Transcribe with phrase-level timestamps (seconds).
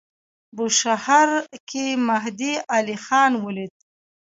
[0.55, 1.29] بوشهر
[1.69, 3.83] کې مهدی علیخان ولیدی.